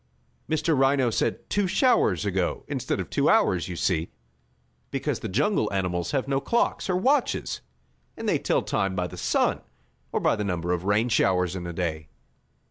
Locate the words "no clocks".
6.27-6.89